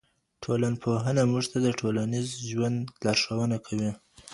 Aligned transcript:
ټولنپوهنه 0.43 1.23
موږ 1.31 1.45
ته 1.51 1.57
د 1.65 1.67
ټولنیز 1.79 2.27
ژوند 2.49 2.79
لارښوونه 3.05 3.57
کوي. 3.65 3.91